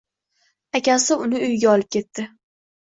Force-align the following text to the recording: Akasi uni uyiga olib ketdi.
Akasi 0.79 1.13
uni 1.25 1.37
uyiga 1.45 1.71
olib 1.77 1.89
ketdi. 1.99 2.31